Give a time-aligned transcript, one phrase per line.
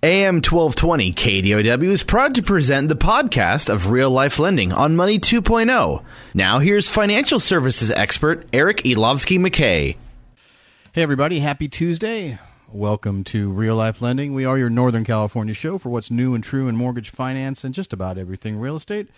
[0.00, 5.18] AM 1220 KDOW is proud to present the podcast of Real Life Lending on Money
[5.18, 6.04] 2.0.
[6.34, 9.96] Now here's financial services expert Eric Elovski McKay.
[10.92, 12.38] Hey everybody, happy Tuesday.
[12.72, 14.34] Welcome to Real Life Lending.
[14.34, 17.74] We are your Northern California show for what's new and true in mortgage finance and
[17.74, 19.08] just about everything real estate.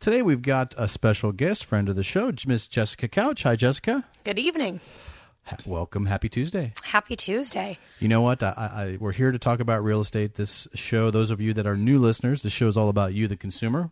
[0.00, 3.44] Today we've got a special guest, friend of the show, Miss Jessica Couch.
[3.44, 4.04] Hi, Jessica.
[4.24, 4.80] Good evening.
[5.44, 6.06] Ha- Welcome.
[6.06, 6.74] Happy Tuesday.
[6.82, 7.78] Happy Tuesday.
[7.98, 8.42] You know what?
[8.42, 10.34] I, I, we're here to talk about real estate.
[10.34, 13.26] This show, those of you that are new listeners, this show is all about you,
[13.26, 13.90] the consumer.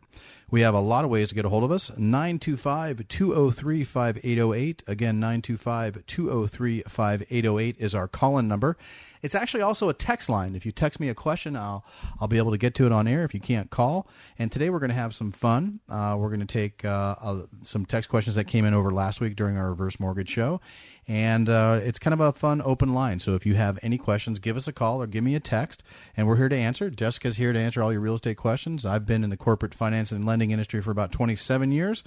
[0.51, 1.91] We have a lot of ways to get a hold of us.
[1.97, 4.83] 925 203 5808.
[4.87, 8.77] Again, 925 203 5808 is our call in number.
[9.23, 10.55] It's actually also a text line.
[10.55, 11.85] If you text me a question, I'll
[12.21, 14.09] I'll be able to get to it on air if you can't call.
[14.39, 15.81] And today we're going to have some fun.
[15.89, 19.21] Uh, we're going to take uh, uh, some text questions that came in over last
[19.21, 20.61] week during our reverse mortgage show,
[21.07, 23.19] and uh, it's kind of a fun open line.
[23.19, 25.83] So if you have any questions, give us a call or give me a text,
[26.17, 26.91] and we're here to answer.
[26.91, 28.87] Jessica's here to answer all your real estate questions.
[28.87, 32.05] I've been in the corporate finance and lending industry for about 27 years.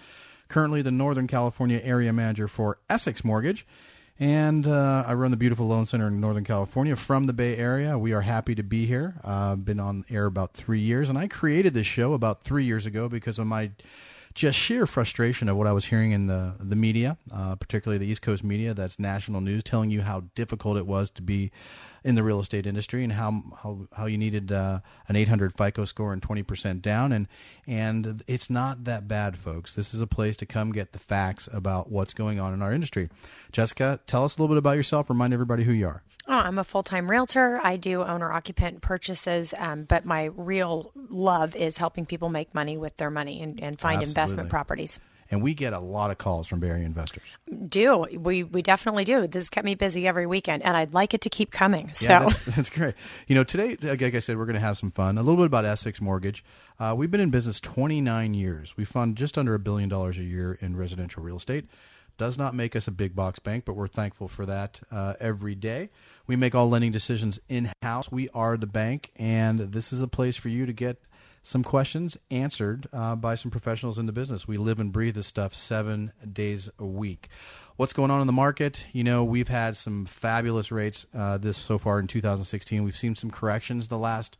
[0.48, 3.66] Currently, the Northern California area manager for Essex Mortgage.
[4.22, 7.98] And uh, I run the beautiful Loan Center in Northern California from the Bay Area.
[7.98, 9.16] We are happy to be here.
[9.24, 12.64] I've uh, been on air about three years, and I created this show about three
[12.64, 13.72] years ago because of my
[14.36, 18.06] just sheer frustration of what I was hearing in the the media, uh, particularly the
[18.12, 21.52] East Coast media, that's national news, telling you how difficult it was to be
[22.04, 25.86] in the real estate industry and how how, how you needed uh, an 800 FICO
[25.86, 27.28] score and 20% down and
[27.68, 31.48] and it's not that bad folks this is a place to come get the facts
[31.54, 33.10] about what's going on in our industry
[33.52, 36.60] Jessica tell us a little bit about yourself remind everybody who you are Oh, I'm
[36.60, 37.60] a full time realtor.
[37.64, 42.78] I do owner occupant purchases, um, but my real love is helping people make money
[42.78, 44.10] with their money and, and find Absolutely.
[44.12, 45.00] investment properties.
[45.32, 47.24] And we get a lot of calls from Barry investors
[47.68, 48.44] Do we?
[48.44, 49.28] We definitely do.
[49.28, 51.94] This kept me busy every weekend, and I'd like it to keep coming.
[51.94, 52.96] So Yeah, that's, that's great.
[53.28, 55.18] You know, today, like I said, we're going to have some fun.
[55.18, 56.44] A little bit about Essex Mortgage.
[56.80, 58.76] Uh, we've been in business 29 years.
[58.78, 61.66] We fund just under a billion dollars a year in residential real estate.
[62.18, 65.56] Does not make us a big box bank, but we're thankful for that uh, every
[65.56, 65.90] day.
[66.28, 68.12] We make all lending decisions in house.
[68.12, 71.02] We are the bank, and this is a place for you to get
[71.44, 74.48] some questions answered uh, by some professionals in the business.
[74.48, 77.30] We live and breathe this stuff seven days a week.
[77.78, 78.86] What's going on in the market?
[78.94, 82.84] You know, we've had some fabulous rates uh, this so far in 2016.
[82.84, 84.38] We've seen some corrections the last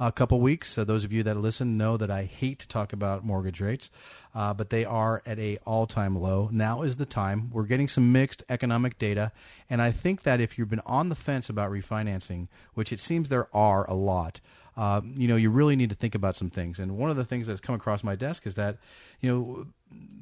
[0.00, 0.70] uh, couple weeks.
[0.70, 3.90] So those of you that listen know that I hate to talk about mortgage rates,
[4.34, 6.48] uh, but they are at a all-time low.
[6.50, 7.50] Now is the time.
[7.52, 9.30] We're getting some mixed economic data,
[9.68, 13.28] and I think that if you've been on the fence about refinancing, which it seems
[13.28, 14.40] there are a lot,
[14.76, 16.78] uh, you know, you really need to think about some things.
[16.78, 18.78] And one of the things that's come across my desk is that,
[19.20, 19.66] you know,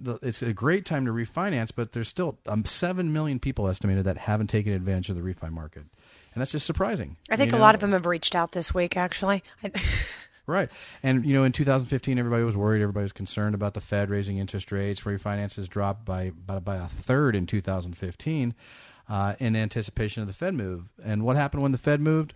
[0.01, 4.05] the, it's a great time to refinance, but there's still um, seven million people estimated
[4.05, 5.83] that haven't taken advantage of the refi market,
[6.35, 7.17] and that's just surprising.
[7.31, 8.97] I think you a lot of them have reached out this week.
[8.97, 9.43] Actually,
[10.49, 10.71] Right.
[11.03, 12.81] And, you know, in 2015, everybody was worried.
[12.81, 15.03] Everybody was concerned about the Fed raising interest rates.
[15.03, 18.55] Refinances dropped by, by, by a third in 2015
[19.11, 20.85] uh, in anticipation of the Fed move.
[21.05, 22.33] And what happened when the Fed moved?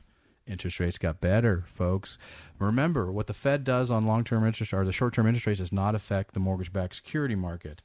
[0.46, 2.18] Interest rates got better, folks.
[2.58, 5.60] Remember, what the Fed does on long term interest or the short term interest rates
[5.60, 7.82] does not affect the mortgage backed security market.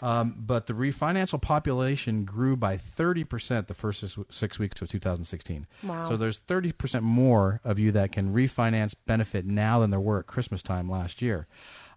[0.00, 5.66] Um, but the refinancial population grew by 30% the first six, six weeks of 2016.
[5.82, 6.04] Wow.
[6.04, 10.26] So there's 30% more of you that can refinance benefit now than there were at
[10.26, 11.48] Christmas time last year.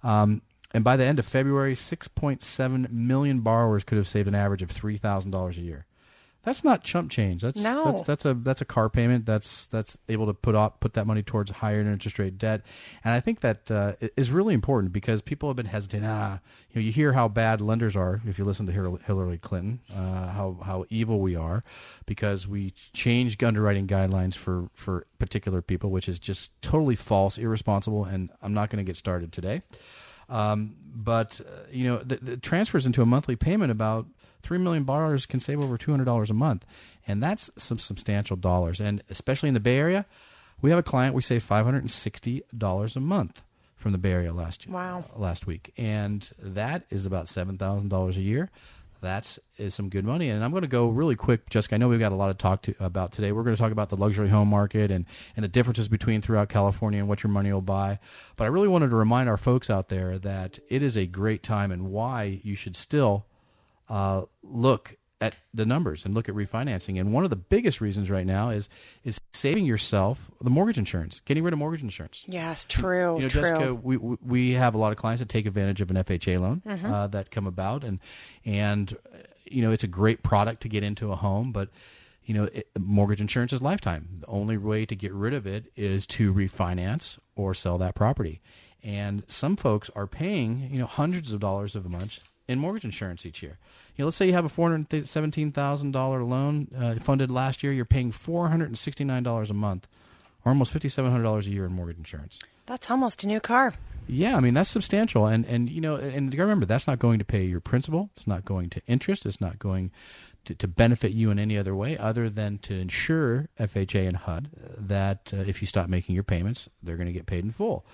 [0.04, 0.42] Um,
[0.74, 4.70] and by the end of February, 6.7 million borrowers could have saved an average of
[4.70, 5.86] $3,000 a year.
[6.44, 7.44] That's not chump change.
[7.44, 7.86] That's, No.
[7.92, 9.28] that's that's a that's a car payment.
[9.28, 12.62] That's that's able to put up put that money towards higher interest rate debt,
[13.04, 16.04] and I think that uh, is really important because people have been hesitant.
[16.06, 16.40] Ah,
[16.72, 19.82] you know, you hear how bad lenders are if you listen to Hillary Hillary Clinton,
[19.94, 21.64] uh, how how evil we are
[22.08, 28.06] because we changed underwriting guidelines for for particular people, which is just totally false, irresponsible,
[28.06, 29.62] and I'm not going to get started today.
[30.28, 34.08] Um, but uh, you know, the, the transfers into a monthly payment about
[34.42, 36.66] three million borrowers can save over two hundred dollars a month,
[37.08, 38.80] and that's some substantial dollars.
[38.80, 40.06] And especially in the Bay Area,
[40.62, 43.44] we have a client we saved five hundred and sixty dollars a month
[43.76, 45.06] from the Bay Area last Wow.
[45.16, 48.50] last week, and that is about seven thousand dollars a year.
[49.02, 49.40] That's
[49.70, 50.30] some good money.
[50.30, 51.74] And I'm going to go really quick, Jessica.
[51.74, 53.32] I know we've got a lot to talk to, about today.
[53.32, 56.50] We're going to talk about the luxury home market and, and the differences between throughout
[56.50, 57.98] California and what your money will buy.
[58.36, 61.42] But I really wanted to remind our folks out there that it is a great
[61.42, 63.26] time and why you should still
[63.92, 67.00] uh, look at the numbers and look at refinancing.
[67.00, 68.70] And one of the biggest reasons right now is
[69.04, 72.24] is saving yourself the mortgage insurance, getting rid of mortgage insurance.
[72.28, 73.18] Yes, true.
[73.18, 73.42] You know, true.
[73.42, 76.62] Jessica, we we- have a lot of clients that take advantage of an FHA loan
[76.66, 76.92] Mm-hmm.
[76.92, 78.00] uh, that come about, and
[78.46, 81.70] and uh, you know it's a great product to get into a home, but
[82.24, 84.08] you know it, mortgage insurance is lifetime.
[84.22, 88.42] The only way to get rid of it is to refinance or sell that property,
[88.84, 92.86] and some folks are paying you know hundreds of dollars of a month in mortgage
[92.86, 93.60] insurance each year.
[94.02, 97.62] Know, let's say you have a four hundred seventeen thousand dollar loan uh, funded last
[97.62, 99.88] year, you're paying four hundred and sixty nine dollars a month,
[100.44, 102.40] or almost fifty seven hundred dollars a year in mortgage insurance.
[102.66, 103.76] That's almost a new car.
[104.08, 107.26] Yeah, I mean that's substantial, and and you know, and remember that's not going to
[107.26, 108.10] pay your principal.
[108.16, 109.28] It's not going to interest.
[109.28, 109.92] It's not going
[110.46, 114.50] to, to benefit you in any other way other than to ensure FHA and HUD
[114.78, 117.86] that uh, if you stop making your payments, they're going to get paid in full.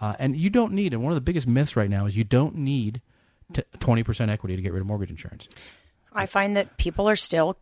[0.00, 2.22] Uh, and you don't need, and one of the biggest myths right now is you
[2.22, 3.00] don't need
[3.80, 5.48] twenty percent equity to get rid of mortgage insurance.
[6.12, 7.58] I find that people are still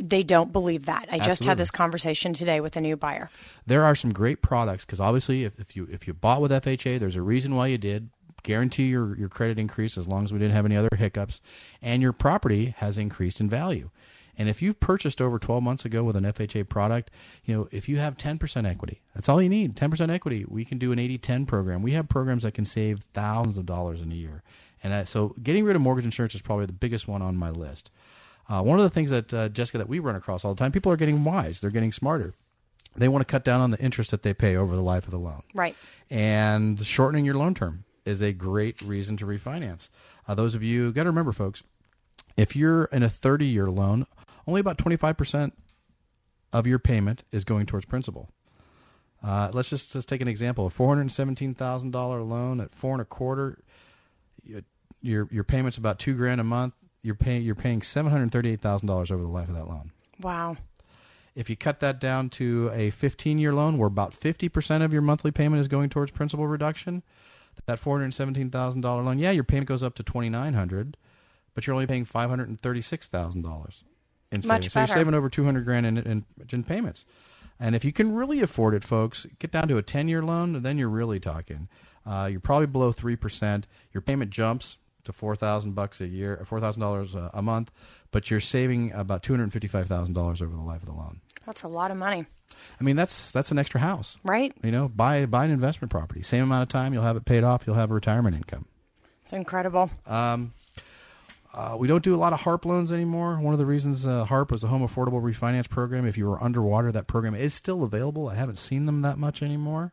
[0.00, 1.06] they don't believe that.
[1.10, 3.28] I just had this conversation today with a new buyer.
[3.66, 6.98] there are some great products because obviously if, if you if you bought with FHA,
[6.98, 8.10] there's a reason why you did.
[8.42, 11.40] Guarantee your your credit increase as long as we didn't have any other hiccups,
[11.80, 13.90] and your property has increased in value.
[14.36, 17.10] And if you've purchased over 12 months ago with an FHA product,
[17.44, 19.76] you know if you have 10% equity, that's all you need.
[19.76, 20.44] 10% equity.
[20.48, 21.82] We can do an 80-10 program.
[21.82, 24.42] We have programs that can save thousands of dollars in a year.
[24.82, 27.50] And I, so getting rid of mortgage insurance is probably the biggest one on my
[27.50, 27.90] list.
[28.48, 30.72] Uh, one of the things that uh, Jessica that we run across all the time,
[30.72, 31.60] people are getting wise.
[31.60, 32.34] They're getting smarter.
[32.94, 35.12] They want to cut down on the interest that they pay over the life of
[35.12, 35.42] the loan.
[35.54, 35.76] Right.
[36.10, 39.88] And shortening your loan term is a great reason to refinance.
[40.28, 41.62] Uh, those of you got to remember, folks,
[42.36, 44.06] if you're in a 30 year loan,
[44.46, 45.52] only about 25%
[46.52, 48.28] of your payment is going towards principal.
[49.22, 52.74] Uh, let's just let's take an example: a four hundred seventeen thousand dollar loan at
[52.74, 53.62] four and a quarter,
[55.02, 56.74] your your payment's about two grand a month.
[57.02, 59.68] You're paying you're paying seven hundred thirty eight thousand dollars over the life of that
[59.68, 59.92] loan.
[60.20, 60.56] Wow.
[61.34, 65.00] If you cut that down to a 15 year loan where about 50% of your
[65.00, 67.02] monthly payment is going towards principal reduction,
[67.64, 70.98] that $417,000 loan, yeah, your payment goes up to 2900
[71.54, 73.82] but you're only paying $536,000
[74.30, 74.72] in Much savings.
[74.72, 77.04] So you're saving over 200 grand in, in, in payments.
[77.60, 80.62] And if you can really afford it, folks, get down to a 10 year loan,
[80.62, 81.68] then you're really talking.
[82.04, 83.64] Uh, you're probably below 3%.
[83.92, 87.70] Your payment jumps to 4000 bucks a year, $4,000 a- a month,
[88.10, 91.20] but you're saving about $255,000 over the life of the loan.
[91.46, 92.26] That's a lot of money,
[92.80, 94.18] I mean, that's that's an extra house.
[94.24, 94.52] right?
[94.62, 96.22] You know, buy buy an investment property.
[96.22, 97.64] Same amount of time, you'll have it paid off.
[97.66, 98.66] You'll have a retirement income.
[99.22, 99.90] It's incredible.
[101.54, 103.38] Uh, we don't do a lot of HARP loans anymore.
[103.38, 106.06] One of the reasons uh, HARP was the Home Affordable Refinance Program.
[106.06, 108.28] If you were underwater, that program is still available.
[108.30, 109.92] I haven't seen them that much anymore.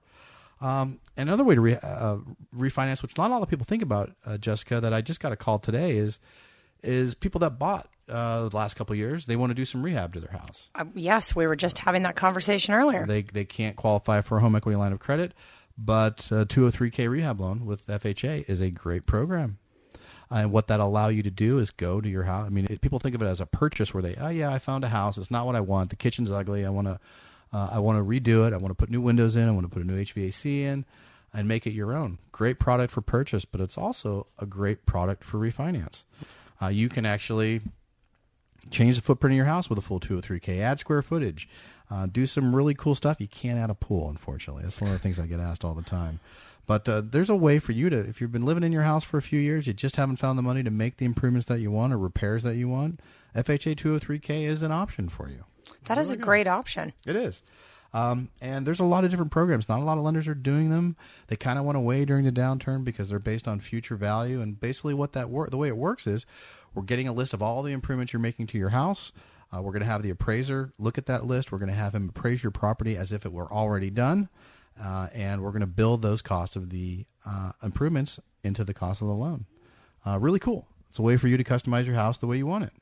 [0.61, 2.17] Um, another way to re- uh,
[2.55, 5.31] refinance, which not a lot of people think about, uh, Jessica, that I just got
[5.31, 6.19] a call today is
[6.81, 9.83] is people that bought uh, the last couple of years they want to do some
[9.83, 10.69] rehab to their house.
[10.75, 13.05] Uh, yes, we were just having that conversation earlier.
[13.05, 15.33] They they can't qualify for a home equity line of credit,
[15.77, 19.57] but a 203k rehab loan with FHA is a great program.
[20.31, 22.45] And what that allow you to do is go to your house.
[22.45, 24.59] I mean, it, people think of it as a purchase where they, oh yeah, I
[24.59, 25.17] found a house.
[25.17, 25.89] It's not what I want.
[25.89, 26.65] The kitchen's ugly.
[26.65, 26.99] I want to,
[27.53, 28.53] uh, I want to redo it.
[28.53, 29.47] I want to put new windows in.
[29.47, 30.85] I want to put a new HVAC in,
[31.33, 32.17] and make it your own.
[32.31, 36.05] Great product for purchase, but it's also a great product for refinance.
[36.61, 37.61] Uh, you can actually
[38.69, 41.47] change the footprint of your house with a full 203k add square footage
[41.89, 44.95] uh, do some really cool stuff you can't add a pool unfortunately that's one of
[44.95, 46.19] the things i get asked all the time
[46.67, 49.03] but uh, there's a way for you to if you've been living in your house
[49.03, 51.59] for a few years you just haven't found the money to make the improvements that
[51.59, 52.99] you want or repairs that you want
[53.33, 55.45] fha 203k is an option for you
[55.85, 56.93] that is a great option.
[57.05, 57.41] it is.
[57.93, 59.67] Um, and there's a lot of different programs.
[59.67, 60.95] Not a lot of lenders are doing them.
[61.27, 64.41] They kind of went away during the downturn because they're based on future value.
[64.41, 66.25] And basically, what that work the way it works is,
[66.75, 69.11] we're getting a list of all the improvements you're making to your house.
[69.51, 71.51] Uh, we're going to have the appraiser look at that list.
[71.51, 74.29] We're going to have him appraise your property as if it were already done,
[74.79, 79.01] uh, and we're going to build those costs of the uh, improvements into the cost
[79.01, 79.45] of the loan.
[80.05, 80.67] Uh, really cool.
[80.89, 82.73] It's a way for you to customize your house the way you want it.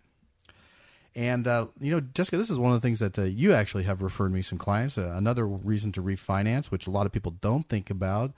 [1.18, 3.84] And uh, you know, Jessica, this is one of the things that uh, you actually
[3.84, 5.00] have referred me some clients.
[5.00, 8.34] Uh, another reason to refinance, which a lot of people don't think about,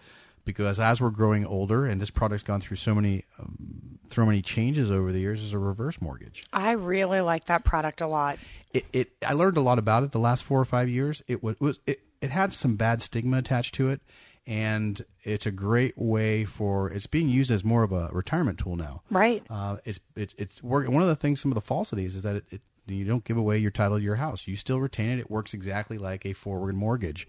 [0.45, 4.41] because as we're growing older and this product's gone through so many, um, so many
[4.41, 6.41] changes over the years, is a reverse mortgage.
[6.53, 8.39] I really like that product a lot.
[8.73, 11.21] It, it I learned a lot about it the last four or five years.
[11.27, 13.99] It was, it was it, it had some bad stigma attached to it,
[14.47, 18.75] and it's a great way for it's being used as more of a retirement tool
[18.75, 19.01] now.
[19.09, 19.43] Right.
[19.49, 21.41] Uh, it's it's it's work, one of the things.
[21.41, 24.03] Some of the falsities is that it, it you don't give away your title to
[24.03, 24.47] your house.
[24.47, 25.19] You still retain it.
[25.19, 27.27] It works exactly like a forward mortgage.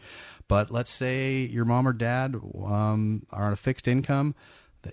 [0.49, 4.35] But let's say your mom or dad um, are on a fixed income.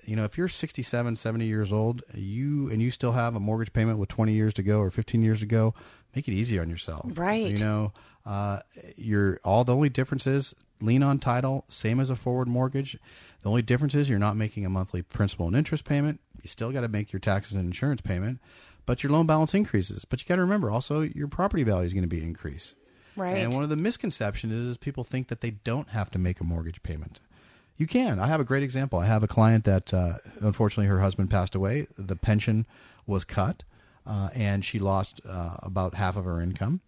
[0.04, 3.72] You know, if you're 67, 70 years old, you and you still have a mortgage
[3.72, 5.74] payment with 20 years to go or 15 years to go,
[6.14, 7.10] make it easy on yourself.
[7.18, 7.52] Right.
[7.52, 7.94] You know,
[8.26, 8.60] uh,
[8.98, 12.98] you're all the only difference is lien on title, same as a forward mortgage.
[13.42, 16.20] The only difference is you're not making a monthly principal and interest payment.
[16.42, 18.40] You still got to make your taxes and insurance payment,
[18.86, 20.06] but your loan balance increases.
[20.06, 22.76] But you got to remember also your property value is going to be increased.
[23.16, 23.38] Right.
[23.38, 26.40] And one of the misconceptions is, is people think that they don't have to make
[26.40, 27.20] a mortgage payment.
[27.76, 28.20] You can.
[28.20, 29.00] I have a great example.
[29.00, 31.88] I have a client that uh, unfortunately her husband passed away.
[31.98, 32.66] The pension
[33.06, 33.64] was cut,
[34.06, 36.82] uh, and she lost uh, about half of her income.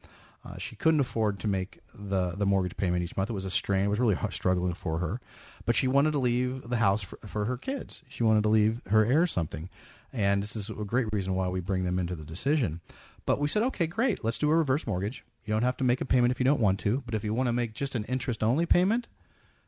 [0.45, 3.29] Uh, she couldn't afford to make the the mortgage payment each month.
[3.29, 3.85] It was a strain.
[3.85, 5.19] It was really struggling for her,
[5.65, 8.03] but she wanted to leave the house for, for her kids.
[8.07, 9.69] She wanted to leave her heirs something,
[10.13, 12.79] and this is a great reason why we bring them into the decision.
[13.25, 15.25] But we said, okay, great, let's do a reverse mortgage.
[15.45, 17.33] You don't have to make a payment if you don't want to, but if you
[17.33, 19.07] want to make just an interest only payment,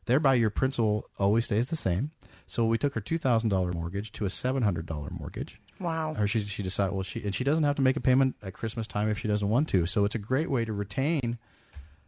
[0.05, 2.11] thereby your principal always stays the same.
[2.47, 5.59] So we took her two thousand dollar mortgage to a seven hundred dollar mortgage.
[5.81, 6.15] Wow.
[6.17, 8.53] Or she she decided well she and she doesn't have to make a payment at
[8.53, 9.85] Christmas time if she doesn't want to.
[9.85, 11.37] So it's a great way to retain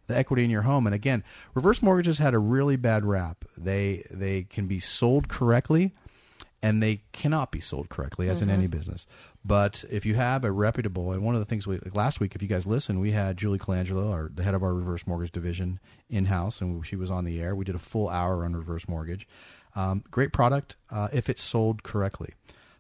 [0.08, 0.86] the equity in your home.
[0.86, 3.46] And again, reverse mortgages had a really bad rap.
[3.58, 5.94] They they can be sold correctly
[6.64, 9.06] and they cannot be sold correctly as in any business.
[9.46, 12.36] But if you have a reputable, and one of the things we like last week,
[12.36, 15.34] if you guys listen, we had Julie Colangelo, our, the head of our reverse mortgage
[15.34, 17.54] division, in house, and she was on the air.
[17.54, 19.28] We did a full hour on reverse mortgage.
[19.76, 22.34] Um, great product uh, if it's sold correctly.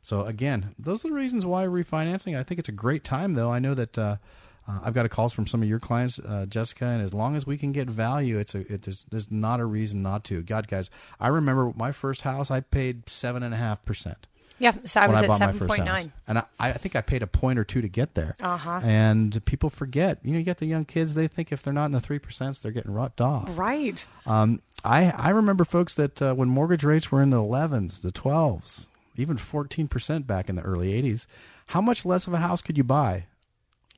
[0.04, 2.38] So again, those are the reasons why refinancing.
[2.38, 3.52] I think it's a great time, though.
[3.52, 3.98] I know that.
[3.98, 4.18] Uh,
[4.66, 7.36] uh, I've got a calls from some of your clients, uh, Jessica, and as long
[7.36, 10.42] as we can get value, it's a it, there's, there's not a reason not to.
[10.42, 14.26] God, guys, I remember my first house, I paid seven and a half percent
[14.60, 14.72] Yeah.
[14.86, 16.14] So I was I at seven house, nine.
[16.30, 18.36] and I, I think I paid a point or two to get there.
[18.42, 18.80] Uh-huh.
[18.84, 21.88] And people forget, you know, you get the young kids; they think if they're not
[21.88, 23.58] in the three percent, they're getting rocked off.
[23.58, 24.06] Right.
[24.26, 28.12] Um, I I remember folks that uh, when mortgage rates were in the elevens, the
[28.14, 31.28] twelves, even fourteen percent back in the early eighties,
[31.68, 33.26] how much less of a house could you buy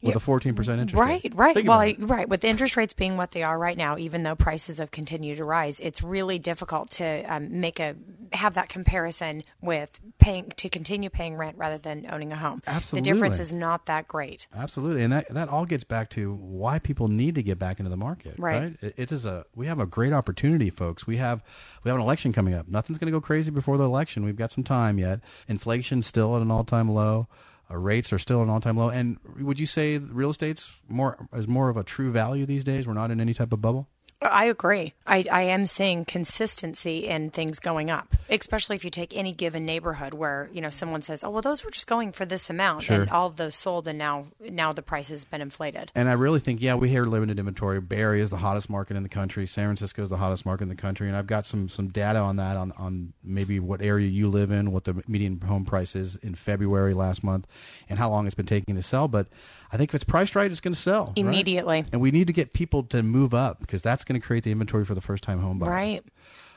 [0.02, 1.34] with a fourteen percent interest Right, rate?
[1.36, 1.56] right.
[1.56, 2.30] Think Well, I, right.
[2.30, 5.38] With the interest rates being what they are right now, even though prices have continued
[5.38, 7.96] to rise, it's really difficult to um, make a
[8.34, 12.62] have that comparison with paying to continue paying rent rather than owning a home.
[12.68, 13.10] Absolutely.
[13.10, 14.46] the difference is not that great.
[14.56, 17.90] Absolutely, and that that all gets back to why people need to get back into
[17.90, 18.36] the market.
[18.38, 18.56] Right.
[18.64, 18.78] Right.
[18.82, 21.08] It, it is a we have a great opportunity, folks.
[21.08, 21.44] We have
[21.84, 22.68] we have an election coming up.
[22.68, 24.24] Nothing's going to go crazy before the election.
[24.24, 25.22] We've got some time yet.
[25.48, 27.28] Inflation's still at an all time low.
[27.70, 28.90] Uh, rates are still an all time low.
[28.90, 32.86] And would you say real estate's more is more of a true value these days?
[32.88, 33.88] We're not in any type of bubble.
[34.32, 34.94] I agree.
[35.08, 39.66] I, I am seeing consistency in things going up, especially if you take any given
[39.66, 42.84] neighborhood where you know someone says, "Oh, well, those were just going for this amount,"
[42.84, 43.02] Sure.
[43.02, 45.92] and all of those sold, and now now the price has been inflated.
[45.96, 47.82] And I really think, yeah, we hear limited inventory.
[47.82, 49.48] Bay Area is the hottest market in the country.
[49.48, 51.08] San Francisco is the hottest market in the country.
[51.08, 54.52] And I've got some some data on that on, on maybe what area you live
[54.52, 57.48] in, what the median home price is in February last month,
[57.90, 59.08] and how long it's been taking to sell.
[59.08, 59.28] But
[59.76, 61.18] I think if it's priced right, it's going to sell right?
[61.18, 61.84] Immediately.
[61.92, 64.52] And we need to get people to move up because that's going to create the
[64.54, 65.70] inventory for the first time home buyer.
[65.70, 66.04] Right.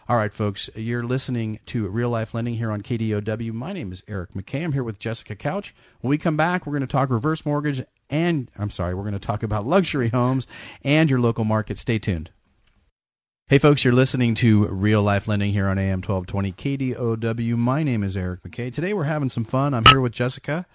[0.09, 3.53] All right, folks, you're listening to Real Life Lending here on KDOW.
[3.53, 4.63] My name is Eric McKay.
[4.63, 5.75] I'm here with Jessica Couch.
[6.01, 9.15] When we come back, we're going to talk reverse mortgage and, I'm sorry, we're going
[9.15, 10.47] to talk about luxury homes
[10.85, 11.77] and your local market.
[11.77, 12.31] Stay tuned.
[13.49, 17.57] Hey, folks, you're listening to Real Life Lending here on AM 1220 KDOW.
[17.57, 18.73] My name is Eric McKay.
[18.73, 19.75] Today we're having some fun.
[19.75, 20.67] I'm here with Jessica.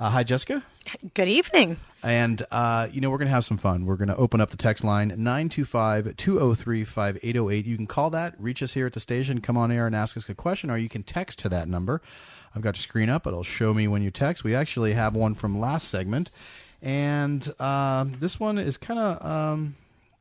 [0.00, 0.62] Uh, hi, Jessica.
[1.12, 1.76] Good evening.
[2.02, 3.84] And, uh, you know, we're going to have some fun.
[3.84, 7.66] We're going to open up the text line 925 203 5808.
[7.66, 10.16] You can call that, reach us here at the station, come on air and ask
[10.16, 12.00] us a question, or you can text to that number.
[12.54, 14.42] I've got your screen up, it'll show me when you text.
[14.42, 16.30] We actually have one from last segment.
[16.80, 19.22] And um, this one is kind of.
[19.22, 19.76] Um,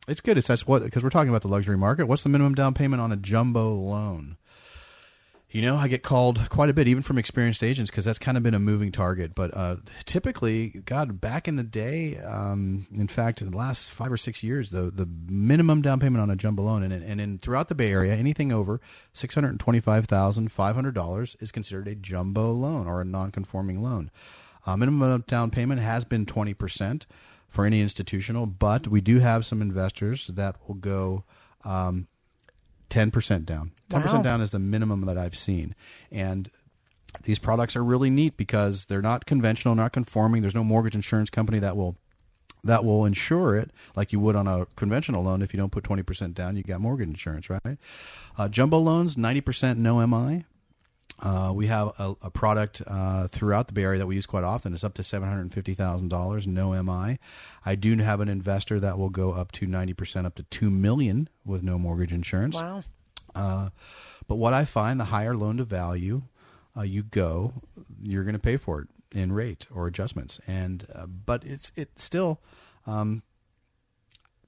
[0.09, 0.37] it's good.
[0.37, 2.07] It says what because we're talking about the luxury market.
[2.07, 4.35] What's the minimum down payment on a jumbo loan?
[5.51, 8.37] You know, I get called quite a bit, even from experienced agents, because that's kind
[8.37, 9.33] of been a moving target.
[9.33, 14.11] But uh, typically, God, back in the day, um, in fact, in the last five
[14.11, 17.39] or six years, the the minimum down payment on a jumbo loan, and and in
[17.39, 18.79] throughout the Bay Area, anything over
[19.11, 23.05] six hundred twenty five thousand five hundred dollars is considered a jumbo loan or a
[23.05, 24.11] non conforming loan.
[24.67, 27.07] Uh, minimum down payment has been twenty percent
[27.47, 31.23] for any institutional, but we do have some investors that will go.
[31.65, 32.07] Um,
[32.89, 33.71] 10% down.
[33.89, 34.21] 10% Wow.
[34.21, 35.75] down is the minimum that I've seen.
[36.11, 36.49] And
[37.23, 40.41] these products are really neat because they're not conventional, not conforming.
[40.41, 41.95] There's no mortgage insurance company that will
[42.61, 45.41] that will insure it like you would on a conventional loan.
[45.41, 47.77] If you don't put 20% down, you got mortgage insurance, right?
[48.37, 50.43] Uh, jumbo loans, 90% no MI.
[51.21, 54.43] Uh, we have a, a product uh, throughout the Bay Area that we use quite
[54.43, 54.73] often.
[54.73, 57.19] It's up to seven hundred fifty thousand dollars, no MI.
[57.65, 60.69] I do have an investor that will go up to ninety percent, up to two
[60.69, 62.55] million with no mortgage insurance.
[62.55, 62.83] Wow.
[63.35, 63.69] Uh,
[64.27, 66.23] but what I find, the higher loan to value
[66.77, 67.53] uh, you go,
[68.01, 70.39] you're going to pay for it in rate or adjustments.
[70.47, 72.39] And uh, but it's it's still.
[72.87, 73.23] Um,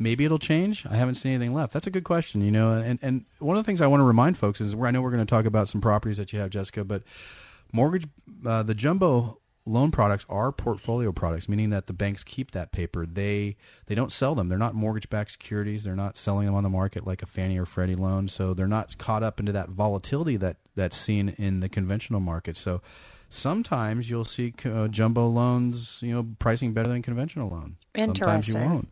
[0.02, 0.86] maybe it'll change.
[0.90, 1.74] I haven't seen anything left.
[1.74, 2.74] That's a good question, you know.
[2.74, 5.02] And and one of the things I want to remind folks is where I know
[5.02, 7.04] we're going to talk about some properties that you have, Jessica, but
[7.72, 8.08] mortgage,
[8.46, 13.06] uh, the jumbo loan products are portfolio products, meaning that the banks keep that paper.
[13.06, 14.50] They they don't sell them.
[14.50, 15.84] They're not mortgage-backed securities.
[15.84, 18.28] They're not selling them on the market like a Fannie or Freddie loan.
[18.28, 22.58] So they're not caught up into that volatility that that's seen in the conventional market.
[22.58, 22.82] So
[23.30, 27.78] sometimes you'll see uh, jumbo loans, you know, pricing better than conventional loan.
[27.96, 28.70] Sometimes you Interesting.
[28.70, 28.90] won't.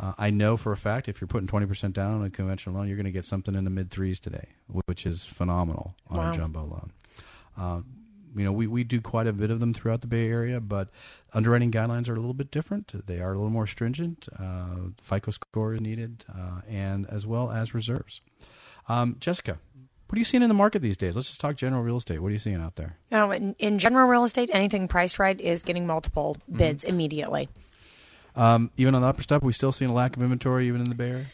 [0.00, 2.86] Uh, I know for a fact if you're putting 20% down on a conventional loan,
[2.88, 4.48] you're going to get something in the mid threes today,
[4.86, 6.32] which is phenomenal on Wow.
[6.32, 6.92] a jumbo loan.
[7.56, 7.80] Uh,
[8.36, 10.90] you know, we, we do quite a bit of them throughout the Bay Area, but
[11.34, 13.06] underwriting guidelines are a little bit different.
[13.06, 14.28] They are a little more stringent.
[14.38, 18.20] Uh, FICO score is needed, uh, and as well as reserves.
[18.88, 19.58] Um, Jessica,
[20.06, 21.16] what are you seeing in the market these days?
[21.16, 22.20] Let's just talk general real estate.
[22.20, 22.98] What are you seeing out there?
[23.10, 26.58] Now, in, in general real estate, anything priced right is getting multiple Mm-hmm.
[26.58, 27.48] bids immediately.
[28.38, 30.88] Um, even on the upper stuff, we still seeing a lack of inventory even in
[30.88, 31.26] the Bay Area.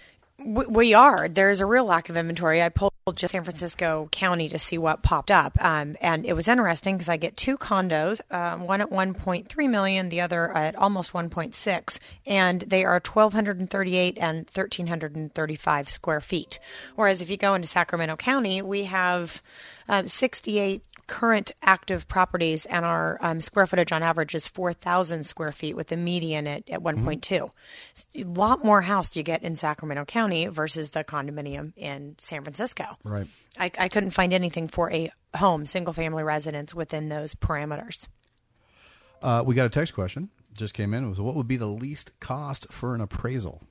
[0.44, 1.28] We, are.
[1.28, 2.62] There's a real lack of inventory.
[2.62, 6.48] I pulled just San Francisco County to see what popped up, um, and it was
[6.48, 11.12] interesting because I get two condos, um, one at 1.3 million, the other at almost
[11.12, 16.58] 1.6, and they are 1,238 and 1,335 square feet.
[16.94, 19.40] Whereas if you go into Sacramento County, we have
[19.88, 25.52] um, 68 current active properties, and our um, square footage on average is 4,000 square
[25.52, 27.50] feet, with the median at, at 1.2.
[28.14, 32.42] A lot more house do you get in Sacramento County versus the condominium in San
[32.42, 32.84] Francisco.
[33.04, 33.26] Right.
[33.58, 38.08] I, I couldn't find anything for a home, single family residence within those parameters.
[39.22, 41.04] Uh, we got a text question just came in.
[41.04, 43.62] It was what would be the least cost for an appraisal?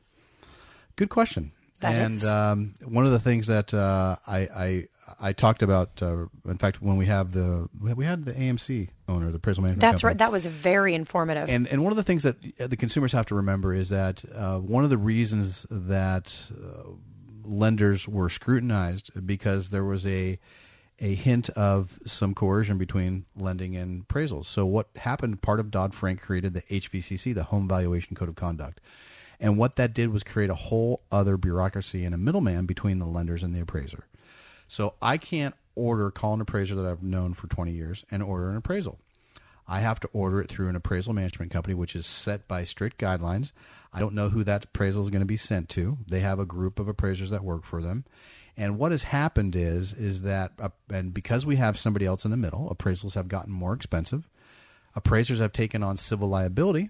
[0.96, 1.52] Good question.
[1.80, 2.24] That and.
[2.24, 4.88] Um, one of the things that uh, I, I
[5.20, 9.30] I talked about, uh, in fact, when we have the we had the AMC owner,
[9.32, 9.82] the appraisal management.
[9.82, 10.08] That's company.
[10.10, 10.18] right.
[10.20, 11.50] That was very informative.
[11.50, 14.60] And and one of the things that the consumers have to remember is that uh,
[14.60, 16.90] one of the reasons that uh,
[17.44, 20.40] lenders were scrutinized because there was a
[21.00, 24.46] a hint of some coercion between lending and appraisals.
[24.46, 25.42] So what happened?
[25.42, 28.80] Part of Dodd Frank created the HVCC, the Home Valuation Code of Conduct,
[29.40, 33.06] and what that did was create a whole other bureaucracy and a middleman between the
[33.06, 34.06] lenders and the appraiser.
[34.68, 38.50] So I can't order call an appraiser that I've known for 20 years and order
[38.50, 39.00] an appraisal.
[39.68, 43.00] I have to order it through an appraisal management company, which is set by strict
[43.00, 43.54] guidelines.
[43.94, 45.98] I don't know who that appraisal is going to be sent to.
[46.08, 48.04] They have a group of appraisers that work for them.
[48.58, 52.32] And what has happened is is that, uh, and because we have somebody else in
[52.32, 54.30] the middle, appraisals have gotten more expensive.
[54.96, 56.90] Appraisers have taken on civil liability,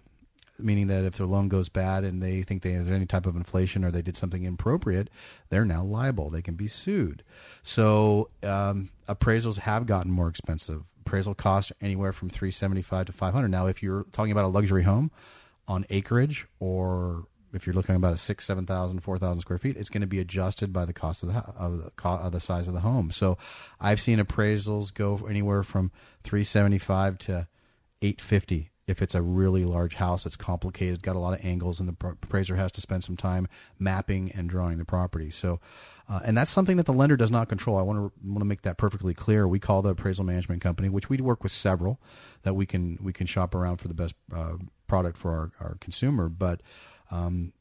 [0.59, 3.83] meaning that if their loan goes bad and they think there's any type of inflation
[3.83, 5.09] or they did something inappropriate,
[5.49, 6.29] they're now liable.
[6.29, 7.23] They can be sued.
[7.63, 10.83] So um, appraisals have gotten more expensive.
[11.01, 13.49] Appraisal costs anywhere from three seventy five to five hundred.
[13.49, 15.11] Now, if you're talking about a luxury home
[15.67, 19.75] on acreage, or if you're looking about a six, seven thousand, four thousand square feet,
[19.75, 22.69] it's going to be adjusted by the cost of the of the, of the size
[22.69, 23.11] of the home.
[23.11, 23.37] So,
[23.81, 25.91] I've seen appraisals go anywhere from
[26.23, 27.47] three seventy five to
[28.01, 31.89] 850 if it's a really large house it's complicated got a lot of angles and
[31.89, 33.47] the appraiser has to spend some time
[33.79, 35.29] mapping and drawing the property.
[35.29, 35.59] So
[36.09, 37.77] uh, and that's something that the lender does not control.
[37.77, 39.47] I want to want to make that perfectly clear.
[39.47, 42.01] We call the appraisal management company which we work with several
[42.43, 44.55] that we can we can shop around for the best uh,
[44.87, 46.29] product for our, our consumer.
[46.29, 46.61] But
[47.11, 47.53] um,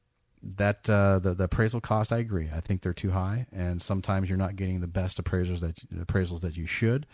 [0.42, 2.48] that uh, the, the appraisal cost i agree.
[2.52, 6.40] I think they're too high and sometimes you're not getting the best appraisers that appraisals
[6.40, 7.06] that you should.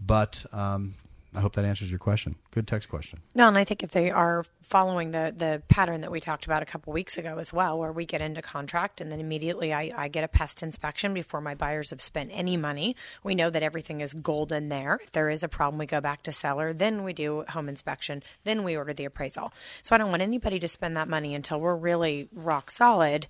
[0.00, 0.94] But um,
[1.34, 2.36] I hope that answers your question.
[2.52, 3.20] Good text question.
[3.34, 6.62] No, and I think if they are following the the pattern that we talked about
[6.62, 9.90] a couple weeks ago as well, where we get into contract and then immediately I,
[9.96, 12.94] I get a pest inspection before my buyers have spent any money.
[13.24, 15.00] We know that everything is golden there.
[15.02, 18.22] If there is a problem, we go back to seller, then we do home inspection,
[18.44, 19.52] then we order the appraisal.
[19.82, 23.26] So I don't want anybody to spend that money until we're really rock solid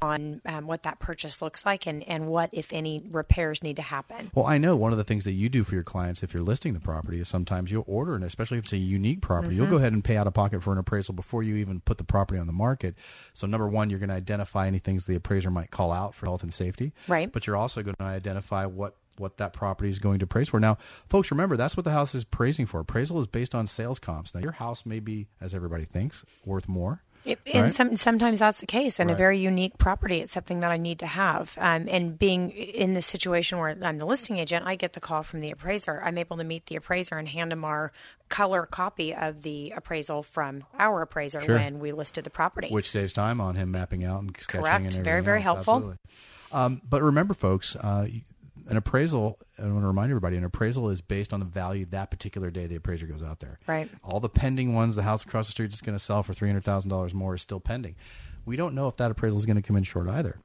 [0.00, 3.82] on um, what that purchase looks like and, and what, if any, repairs need to
[3.82, 4.30] happen.
[4.34, 6.42] Well, I know one of the things that you do for your clients if you're
[6.42, 9.66] listing the property is sometimes you'll order, and especially if it's a unique property, you'll
[9.66, 9.74] mm-hmm.
[9.74, 12.04] go ahead and pay out of pocket for an appraisal before you even put the
[12.04, 12.94] property on the market.
[13.32, 16.26] So, number one, you're going to identify any things the appraiser might call out for
[16.26, 16.92] health and safety.
[17.06, 17.30] Right.
[17.30, 20.60] But you're also going to identify what what that property is going to praise for.
[20.60, 22.80] Now, folks, remember that's what the house is praising for.
[22.80, 24.34] Appraisal is based on sales comps.
[24.34, 27.02] Now, your house may be, as everybody thinks, worth more.
[27.28, 27.72] It, and Right.
[27.72, 28.98] some, sometimes that's the case.
[28.98, 29.14] And Right.
[29.14, 31.56] a very unique property, it's something that I need to have.
[31.58, 35.22] Um, and being in the situation where I'm the listing agent, I get the call
[35.22, 36.00] from the appraiser.
[36.04, 37.92] I'm able to meet the appraiser and hand him our
[38.28, 41.56] color copy of the appraisal from our appraiser Sure.
[41.56, 42.68] when we listed the property.
[42.70, 44.76] which saves time on him mapping out and sketching Correct.
[44.76, 45.64] and everything Very, very else.
[45.66, 45.94] helpful.
[46.52, 48.06] Um, but remember, folks, uh,
[48.68, 49.38] an appraisal.
[49.58, 52.66] I want to remind everybody, an appraisal is based on the value that particular day
[52.66, 53.58] the appraiser goes out there.
[53.66, 53.88] Right.
[54.04, 56.48] All the pending ones, the house across the street is going to sell for three
[56.48, 57.96] hundred thousand dollars more is still pending.
[58.44, 60.40] We don't know if that appraisal is going to come in short either.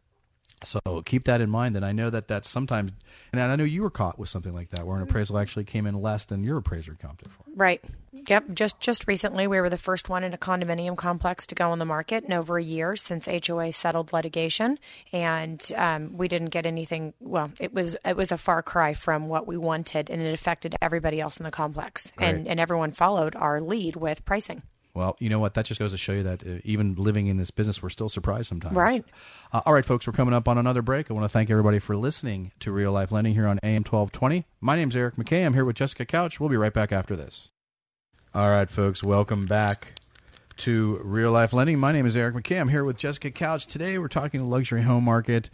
[0.63, 1.75] So keep that in mind.
[1.75, 2.91] And I know that that's sometimes,
[3.31, 5.85] and I know you were caught with something like that, where an appraisal actually came
[5.85, 7.43] in less than your appraiser comped it for.
[7.55, 7.83] Right.
[8.27, 8.53] Yep.
[8.53, 11.79] Just just recently, we were the first one in a condominium complex to go on
[11.79, 14.79] the market in over a year since HOA settled litigation,
[15.11, 17.13] and um, we didn't get anything.
[17.19, 20.75] Well, it was it was a far cry from what we wanted, and it affected
[20.81, 24.63] everybody else in the complex, and and everyone followed our lead with pricing.
[24.95, 25.55] Well, you know what?
[25.55, 28.09] That just goes to show you that uh, even living in this business, we're still
[28.09, 28.75] surprised sometimes.
[28.75, 29.03] Right.
[29.51, 31.09] Uh, all right, folks, we're coming up on another break.
[31.09, 34.45] I want to thank everybody for listening to Real Life Lending here on AM 1220.
[34.61, 35.45] My name's Eric McKay.
[35.45, 36.39] I'm here with Jessica Couch.
[36.39, 37.49] We'll be right back after this.
[38.35, 39.93] All right, folks, welcome back
[40.57, 41.79] to Real Life Lending.
[41.79, 42.61] My name is Eric McKay.
[42.61, 43.65] I'm here with Jessica Couch.
[43.65, 45.49] Today, we're talking the luxury home market,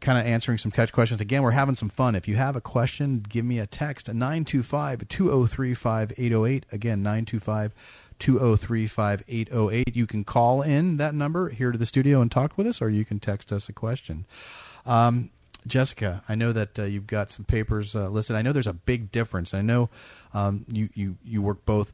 [0.00, 1.20] kind of answering some catch questions.
[1.20, 2.14] Again, we're having some fun.
[2.14, 6.66] If you have a question, give me a text at 925 203 5808.
[6.70, 7.72] Again, 925
[8.18, 9.96] 203 5808.
[9.96, 12.88] You can call in that number here to the studio and talk with us, or
[12.88, 14.26] you can text us a question.
[14.86, 15.30] Um,
[15.66, 18.36] Jessica, I know that uh, you've got some papers uh, listed.
[18.36, 19.52] I know there's a big difference.
[19.52, 19.90] I know
[20.32, 21.92] um, you, you, you work both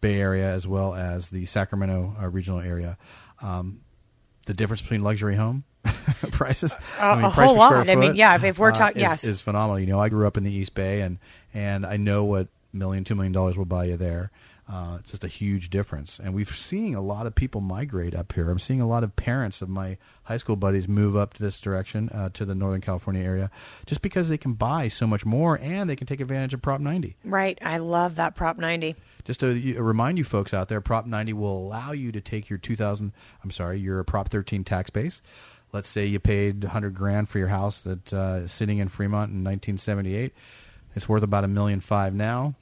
[0.00, 2.96] Bay Area as well as the Sacramento uh, regional area.
[3.42, 3.80] Um,
[4.46, 5.64] the difference between luxury home
[6.32, 7.88] prices, A- a price whole per square lot.
[7.88, 9.24] I mean, yeah, if- if we're uh, yes.
[9.24, 9.78] is phenomenal.
[9.78, 11.18] You know, I grew up in the East Bay, and
[11.54, 14.30] and I know what million, two million dollars will buy you there.
[14.72, 18.32] Uh, it's just a huge difference, and we've seen a lot of people migrate up
[18.32, 18.48] here.
[18.48, 21.60] I'm seeing a lot of parents of my high school buddies move up to this
[21.60, 23.50] direction, uh, to the Northern California area,
[23.86, 26.80] just because they can buy so much more and they can take advantage of Prop
[26.80, 27.16] 90.
[27.24, 27.58] Right.
[27.60, 28.94] I love that Prop 90.
[29.24, 32.58] Just to remind you folks out there, Prop 90 will allow you to take your
[32.60, 33.12] 2000,
[33.42, 35.20] I'm sorry, your Prop 13 tax base.
[35.72, 39.30] Let's say you paid 100 grand for your house that uh, is sitting in Fremont
[39.30, 40.32] in 1978.
[40.94, 42.54] It's worth about a million five now.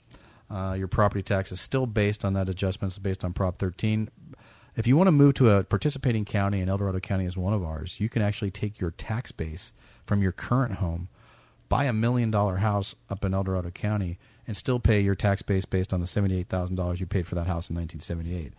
[0.51, 2.93] Uh, your property tax is still based on that adjustment.
[2.93, 4.11] It's based on Prop 13.
[4.77, 7.53] If you want to move to a participating county, and El Dorado County is one
[7.53, 9.73] of ours, you can actually take your tax base
[10.05, 11.09] from your current home
[11.69, 15.43] buy a million dollar house up in El Dorado County and still pay your tax
[15.43, 18.53] base based on the $78,000 you paid for that house in 1978.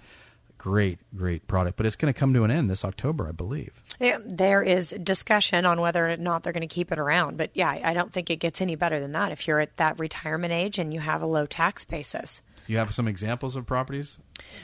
[0.60, 1.78] Great, great product.
[1.78, 3.82] But it's going to come to an end this October, I believe.
[4.00, 7.70] There- is discussion on whether or not they're going to keep it around, but yeah,
[7.70, 10.78] I don't think it gets any better than that if you're at that retirement age
[10.78, 12.42] and you have a low tax basis.
[12.68, 14.20] You have some examples of properties?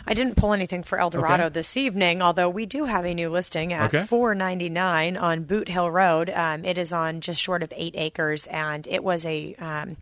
[0.05, 1.53] I didn't pull anything for El Dorado Okay.
[1.53, 4.05] this evening, although we do have a new listing at Okay.
[4.05, 6.29] 499 on Boot Hill Road.
[6.29, 9.97] Um, it is on just short of eight acres, and it was a, um,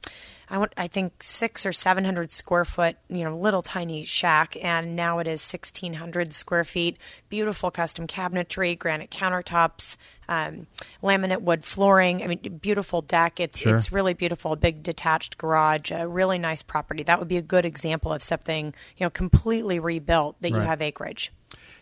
[0.53, 4.55] I want, I think six or seven hundred square foot, you know, little tiny shack,
[4.63, 6.97] and now it is sixteen hundred square feet.
[7.27, 9.97] Beautiful custom cabinetry, granite countertops,
[10.29, 10.67] um,
[11.01, 12.21] laminate wood flooring.
[12.21, 13.39] I mean, beautiful deck.
[13.39, 13.75] It's Sure.
[13.75, 14.53] it's really beautiful.
[14.53, 17.01] A big detached garage, a really nice property.
[17.01, 20.83] That would be a good example of something you know completely rebuilt that you have
[20.83, 21.31] acreage.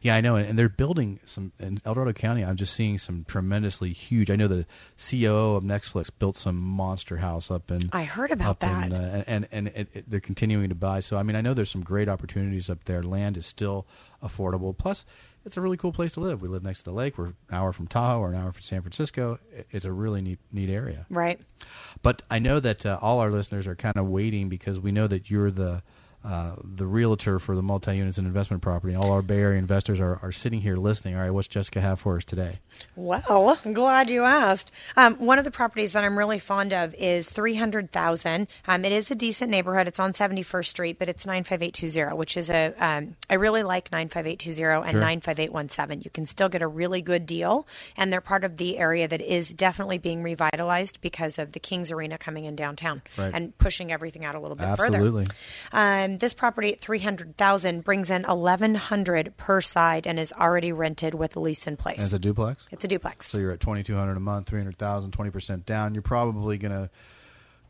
[0.01, 2.43] Yeah, I know, and they're building some in El Dorado County.
[2.43, 4.31] I'm just seeing some tremendously huge.
[4.31, 4.65] I know the
[4.97, 7.89] COO of Netflix built some monster house up in.
[7.93, 8.93] I heard about up in, that.
[8.93, 11.01] uh, and and it, it, they're continuing to buy.
[11.01, 13.03] So I mean, I know there's some great opportunities up there.
[13.03, 13.85] Land is still
[14.23, 14.75] affordable.
[14.75, 15.05] Plus,
[15.45, 16.41] it's a really cool place to live.
[16.41, 17.17] We live next to the lake.
[17.19, 18.21] We're an hour from Tahoe.
[18.21, 19.37] We're an hour from San Francisco.
[19.69, 21.05] It's a really neat neat area.
[21.11, 21.39] Right.
[22.01, 25.05] But I know that uh, all our listeners are kind of waiting because we know
[25.05, 25.83] that you're the
[26.23, 28.93] uh, the realtor for the multi units and investment property.
[28.93, 31.15] And all our Bay Area investors are, are sitting here listening.
[31.15, 32.59] All right, what's Jessica have for us today?
[32.95, 34.71] Well, I'm glad you asked.
[34.95, 38.47] Um, one of the properties that I'm really fond of is 300,000.
[38.67, 39.87] Um, it is a decent neighborhood.
[39.87, 44.83] It's on 71st Street, but it's 95820, which is a, um, I really like 95820
[44.87, 45.01] and Sure.
[45.01, 46.01] 95817.
[46.03, 49.21] You can still get a really good deal, and they're part of the area that
[49.21, 53.31] is definitely being revitalized because of the Kings Arena coming in downtown Right.
[53.33, 55.25] and pushing everything out a little bit Absolutely.
[55.71, 56.10] further.
[56.11, 61.35] Um, this property at 300,000 brings in 1100 per side and is already rented with
[61.35, 62.01] a lease in place.
[62.01, 62.67] As a duplex?
[62.71, 63.27] it's a duplex.
[63.27, 65.93] So you're at 2200 a month, 300,000, 20% down.
[65.95, 66.89] You're probably going to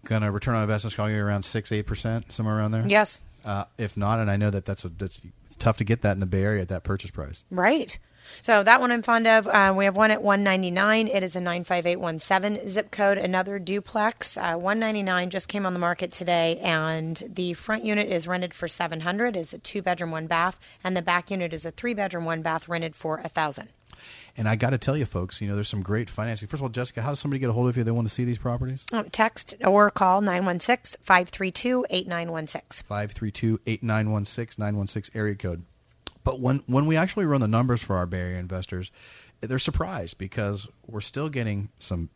[0.04, 2.88] going to return on investment calling around 6 8%, somewhere around there?
[2.88, 3.22] Yes.
[3.46, 6.14] Uh, if not, and I know that that's a, that's it's tough to get that
[6.14, 7.44] in the Bay Area at that purchase price.
[7.50, 7.98] Right.
[8.42, 9.48] So that one I'm fond of.
[9.48, 11.08] Uh, we have one at 199.
[11.08, 13.18] It is a 95817 zip code.
[13.18, 18.28] Another duplex, uh, 199 just came on the market today, and the front unit is
[18.28, 19.36] rented for 700.
[19.36, 22.42] is a two bedroom, one bath, and the back unit is a three bedroom, one
[22.42, 23.70] bath, rented for a thousand.
[24.38, 26.48] And I got to tell you, folks, you know, there's some great financing.
[26.48, 28.08] First of all, Jessica, how does somebody get a hold of you if they want
[28.08, 28.86] to see these properties?
[28.92, 32.88] Um, text or call 916 532 8916.
[32.88, 35.66] 532 8916 916 area code.
[36.24, 38.92] But when when we actually run the numbers for our Area investors,
[39.42, 42.10] they're surprised because we're still getting some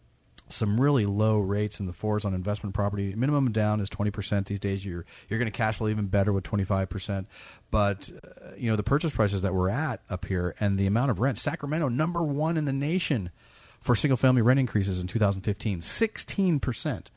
[0.47, 3.15] some really low rates in the fours on investment property.
[3.15, 4.85] Minimum down is 20% these days.
[4.85, 7.25] You're you're going to cash flow even better with 25%.
[7.71, 11.11] But uh, you know the purchase prices that we're at up here and the amount
[11.11, 11.37] of rent.
[11.37, 13.31] Sacramento number 1 in the nation
[13.79, 17.07] for single family rent increases in 2015, 16%.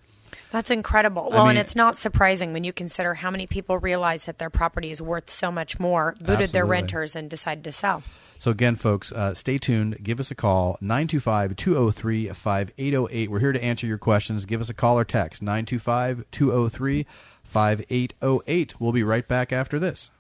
[0.50, 1.28] That's incredible.
[1.30, 4.38] Well, I mean, and it's not surprising when you consider how many people realize that
[4.38, 6.52] their property is worth so much more, booted absolutely.
[6.52, 8.02] their renters, and decided to sell.
[8.40, 10.02] So, again, folks, uh, stay tuned.
[10.02, 13.30] Give us a call, 925 203 5808.
[13.30, 14.46] We're here to answer your questions.
[14.46, 17.06] Give us a call or text, 925 203
[17.42, 18.80] 5808.
[18.80, 20.12] We'll be right back after this.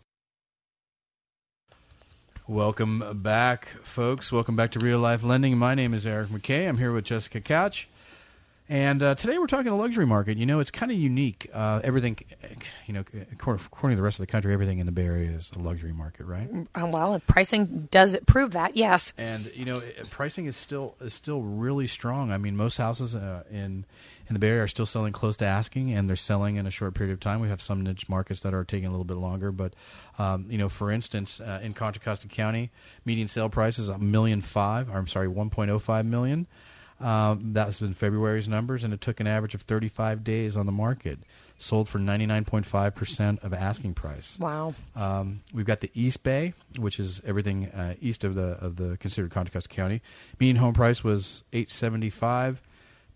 [2.48, 4.32] Welcome back, folks.
[4.32, 5.58] Welcome back to Real Life Lending.
[5.58, 6.66] My name is Eric McKay.
[6.66, 7.86] I'm here with Jessica Couch.
[8.70, 10.36] And uh, today we're talking the luxury market.
[10.36, 11.48] You know, it's kind of unique.
[11.54, 12.18] Uh, everything,
[12.86, 13.02] you know,
[13.32, 15.94] according, to the rest of the country, everything in the Bay Area is a luxury
[15.94, 16.50] market, right?
[16.74, 18.76] Uh, well, pricing does it prove that?
[18.76, 19.14] Yes.
[19.16, 22.30] And you know, pricing is still is still really strong.
[22.30, 23.86] I mean, most houses uh, in
[24.28, 26.70] in the Bay Area are still selling close to asking, and they're selling in a
[26.70, 27.40] short period of time.
[27.40, 29.72] We have some niche markets that are taking a little bit longer, but
[30.18, 32.70] um, you know, for instance, uh, in Contra Costa County,
[33.06, 34.90] median sale price is a million five.
[34.90, 36.46] Or I'm sorry, one point oh five million.
[37.00, 40.72] Um, that's been February's numbers, and it took an average of 35 days on the
[40.72, 41.18] market.
[41.58, 44.38] Sold for 99.5% of asking price.
[44.38, 44.74] Wow.
[44.94, 48.96] Um, we've got the East Bay, which is everything uh, east of the of the
[48.98, 50.00] considered Contra Costa County.
[50.38, 52.62] Median home price was 875,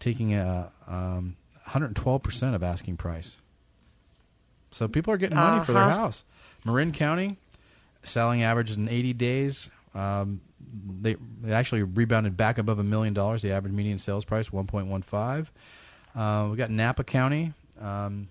[0.01, 1.37] taking a um,
[1.69, 3.39] 112% of asking price.
[4.73, 5.65] So people are getting money uh-huh.
[5.65, 5.99] for their uh-huh.
[5.99, 6.25] house.
[6.65, 7.37] Marin County,
[8.03, 9.71] selling average in 80 days.
[9.95, 10.41] Um,
[11.01, 13.43] they, they actually rebounded back above a million dollars.
[13.43, 15.51] The average median sales price one point one five.
[16.15, 17.53] Uh, we got Napa County.
[17.81, 18.29] Um,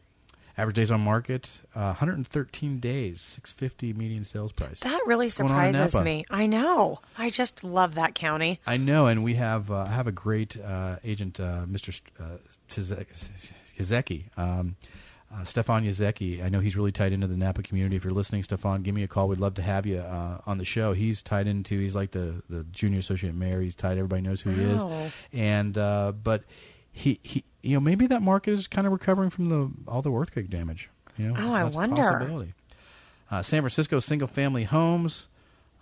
[0.58, 4.82] average days on market, uh, 113 days, 650 median sales price.
[4.82, 6.26] That really surprises me.
[6.30, 7.00] I know.
[7.17, 8.60] I just love that county.
[8.67, 12.00] I know, and we have uh, have a great uh, agent, uh, Mr.
[12.69, 14.38] Tzeki.
[14.38, 14.76] Um,
[15.34, 17.96] uh, Stefan Yazecki, I know he's really tied into the Napa community.
[17.96, 19.28] If you're listening, Stefan, give me a call.
[19.28, 20.94] We'd love to have you uh, on the show.
[20.94, 21.80] He's tied into.
[21.80, 23.62] He's like the the junior associate mayor.
[23.62, 23.98] He's tied.
[23.98, 25.13] Everybody knows who he is.
[25.34, 26.44] And uh, but
[26.91, 30.12] he he you know maybe that market is kind of recovering from the all the
[30.12, 30.89] earthquake damage.
[31.17, 32.54] You know, oh, I wonder.
[33.30, 35.30] Uh, San Francisco single family homes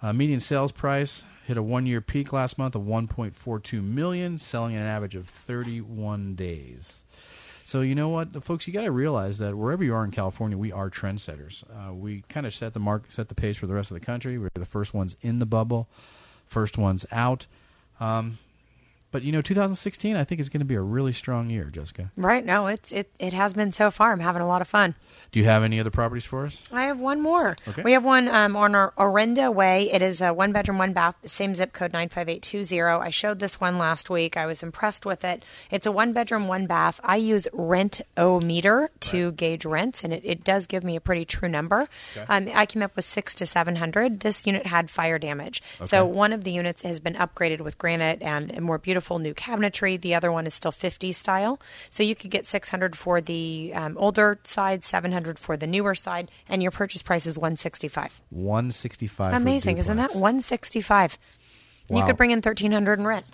[0.01, 4.75] uh, median sales price hit a one year peak last month of 1.42 million, selling
[4.75, 7.03] an average of 31 days.
[7.69, 10.57] So you know what, folks, you got to realize that wherever you are in California,
[10.57, 11.63] we are trendsetters.
[11.69, 14.03] Uh, we kind of set the mark, set the pace for the rest of the
[14.03, 14.39] country.
[14.39, 15.87] We're the first ones in the bubble,
[16.47, 17.45] first ones out.
[17.99, 18.39] Um,
[19.11, 22.11] but you know, 2016, I think is going to be a really strong year, Jessica.
[22.15, 22.45] Right?
[22.45, 24.11] No, it's it it has been so far.
[24.11, 24.93] I'm having a lot of fun.
[25.31, 26.63] Do you have any other properties for us?
[26.71, 27.55] I have one more.
[27.67, 27.81] Okay.
[27.83, 29.91] We have one um, on our Orinda Way.
[29.91, 33.03] It is a one bedroom, one bath, same zip code 95820.
[33.03, 34.37] I showed this one last week.
[34.37, 35.43] I was impressed with it.
[35.71, 36.99] It's a one bedroom, one bath.
[37.03, 39.37] I use Rent O meter to right.
[39.37, 41.87] gauge rents, and it, it does give me a pretty true number.
[42.15, 42.25] Okay.
[42.29, 44.19] Um, I came up with six to seven hundred.
[44.19, 45.85] This unit had fire damage, okay.
[45.87, 49.33] so one of the units has been upgraded with granite and more beautiful beautiful new
[49.33, 49.99] cabinetry.
[49.99, 51.57] The other one is still 50 style.
[51.89, 56.29] So you could get 600 for the um, older side, 700 for the newer side,
[56.49, 58.21] and your purchase price is 165.
[58.29, 59.33] 165.
[59.33, 61.17] Amazing, isn't that 165?
[61.87, 61.97] Wow.
[61.97, 63.25] You could bring in 1300 in rent.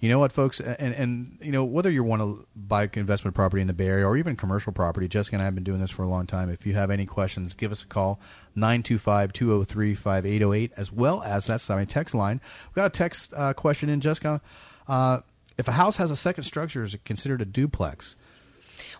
[0.00, 3.60] You know what, folks, and and you know whether you want to buy investment property
[3.60, 5.90] in the Bay Area or even commercial property, Jessica and I have been doing this
[5.90, 6.50] for a long time.
[6.50, 8.20] If you have any questions, give us a call
[8.56, 12.40] 925-203-5808 as well as that's my text line.
[12.66, 14.42] We've got a text uh, question in, Jessica.
[14.86, 15.20] Uh,
[15.56, 18.16] if a house has a second structure, is it considered a duplex?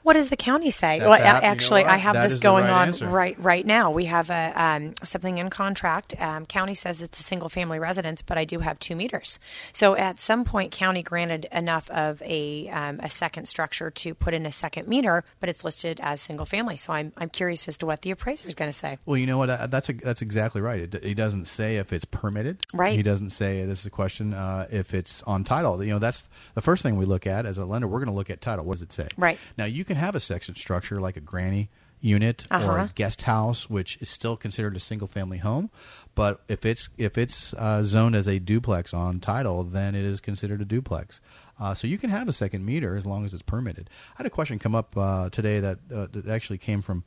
[0.02, 1.00] What does the county say?
[1.00, 3.08] Well, actually, you know I have that this going right on answer.
[3.08, 3.90] right right now.
[3.90, 6.20] We have a um, something in contract.
[6.20, 9.38] Um, county says it's a single family residence, but I do have two meters.
[9.72, 14.34] So at some point, county granted enough of a um, a second structure to put
[14.34, 16.76] in a second meter, but it's listed as single family.
[16.76, 18.98] So I'm I'm curious as to what the appraiser is going to say.
[19.06, 19.50] Well, you know what?
[19.50, 20.80] Uh, that's a, that's exactly right.
[20.80, 22.64] It, he doesn't say if it's permitted.
[22.72, 22.96] Right.
[22.96, 25.82] He doesn't say this is a question uh, if it's on title.
[25.82, 27.86] You know, that's the first thing we look at as a lender.
[27.86, 28.64] We're going to look at title.
[28.64, 29.08] What does it say?
[29.16, 29.38] Right.
[29.56, 31.68] Now you can have a section structure like a granny.
[32.00, 32.82] unit or Uh-huh.
[32.82, 35.70] a guest house, which is still considered a single family home.
[36.14, 40.20] But if it's if it's uh, zoned as a duplex on title, then it is
[40.20, 41.22] considered a duplex.
[41.58, 43.88] Uh, so you can have a second meter as long as it's permitted.
[44.12, 47.04] I had a question come up uh, today that, uh, that actually came from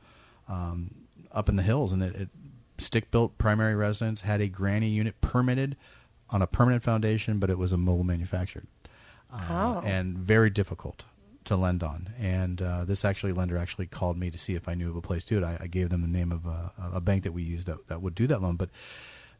[0.49, 0.95] um,
[1.31, 2.29] up in the hills, and it, it
[2.79, 5.77] stick built primary residence had a granny unit permitted
[6.31, 8.65] on a permanent foundation, but it was a mobile manufactured
[9.31, 11.05] uh, and very difficult
[11.47, 12.09] to lend on.
[12.19, 15.01] And uh, this actually lender actually called me to see if I knew of a
[15.01, 15.47] place to do it.
[15.47, 18.01] I, I gave them the name of a, a bank that we used that, that
[18.01, 18.55] would do that loan.
[18.55, 18.69] But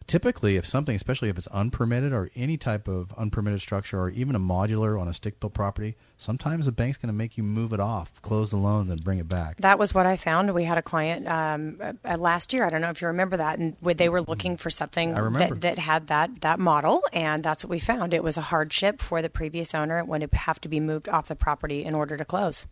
[0.08, 4.36] typically, if something, especially if it's unpermitted or any type of unpermitted structure or even
[4.36, 7.74] a modular on a stick built property, sometimes the bank's going to make you move
[7.74, 9.58] it off, close the loan, then bring it back.
[9.58, 10.54] That was what I found.
[10.54, 12.64] We had a client um, uh, last year.
[12.64, 15.80] I don't know if you remember that, and they were looking for something that, that
[15.80, 18.14] had that that model, and that's what we found.
[18.14, 20.04] It was a hardship for the previous owner.
[20.04, 22.66] When it would have to be moved off the property in order to close.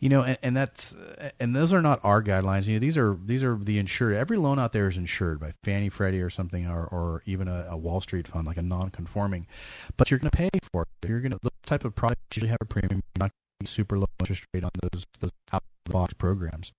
[0.00, 0.94] You know, and, and that's
[1.38, 2.66] and those are not our guidelines.
[2.66, 4.14] You know, these are these are the insured.
[4.14, 7.66] Every loan out there is insured by Fannie, Freddie, or something, or, or even a,
[7.70, 9.46] a Wall Street fund like a non-conforming.
[9.96, 11.08] But you're going to pay for it.
[11.08, 13.02] You're going to those type of products usually have a premium.
[13.14, 13.30] You're not
[13.60, 16.72] going to super low interest rate on those those out of the box programs.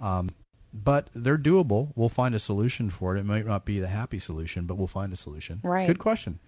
[0.00, 0.30] Um,
[0.72, 1.92] but they're doable.
[1.96, 3.20] We'll find a solution for it.
[3.20, 5.60] It might not be the happy solution, but we'll find a solution.
[5.64, 5.86] Right.
[5.86, 6.38] Good question.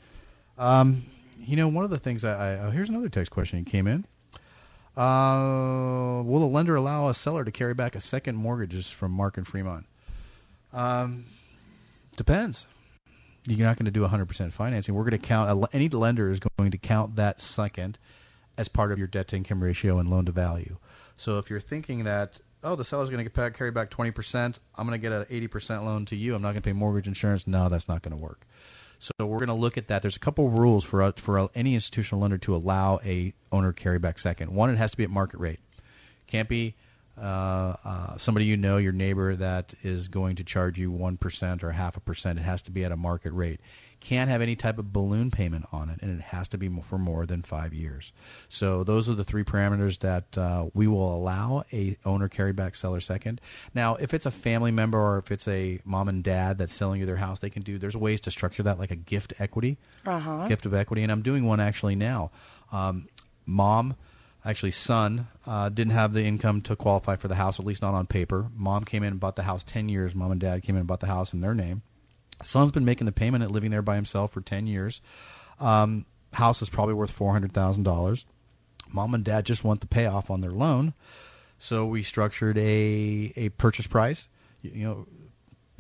[0.59, 1.07] Um,
[1.39, 3.87] you know, one of the things I, I oh, here's another text question that came
[3.87, 4.05] in.
[4.97, 9.37] Uh, will the lender allow a seller to carry back a second mortgages from Mark
[9.37, 9.87] and Fremont?
[10.73, 11.27] Um,
[12.17, 12.67] depends.
[13.47, 14.95] You're not going to do 100% financing.
[14.95, 17.99] We're going to count any lender is going to count that second
[18.59, 20.77] as part of your debt to income ratio and loan to value.
[21.17, 25.01] So if you're thinking that oh the seller's going to carry back 20%, I'm going
[25.01, 26.35] to get an 80% loan to you.
[26.35, 27.47] I'm not going to pay mortgage insurance.
[27.47, 28.47] No, that's not going to work.
[29.01, 30.03] So we're going to look at that.
[30.03, 33.73] There's a couple of rules for uh, for any institutional lender to allow a owner
[33.73, 34.55] carryback second.
[34.55, 35.59] One, it has to be at market rate.
[36.27, 36.75] Can't be
[37.19, 41.65] uh, uh, somebody you know, your neighbor, that is going to charge you one percent
[41.65, 42.39] or half a percent.
[42.39, 43.61] It has to be at a market rate.
[44.01, 46.99] Can't have any type of balloon payment on it, and it has to be for
[46.99, 48.13] more than five years.
[48.49, 53.01] So those are the three parameters that uh, we will allow a owner carryback seller
[53.01, 53.41] second.
[53.75, 57.01] Now, if it's a family member or if it's a mom and dad that's selling
[57.01, 57.79] you their house, they can do.
[57.79, 59.77] There's ways to structure that like a gift equity,
[60.49, 62.31] gift of equity, and I'm doing one actually now.
[62.73, 63.09] Um,
[63.47, 63.97] mom
[64.45, 67.93] actually son uh, didn't have the income to qualify for the house at least not
[67.93, 70.77] on paper mom came in and bought the house 10 years mom and dad came
[70.77, 71.83] in and bought the house in their name
[72.43, 75.01] son's been making the payment at living there by himself for 10 years
[75.61, 78.25] um, house is probably worth $400000
[78.93, 80.95] mom and dad just want the payoff on their loan
[81.59, 84.29] so we structured a, a purchase price
[84.63, 85.07] you, you know